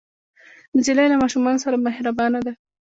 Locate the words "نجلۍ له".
0.77-1.15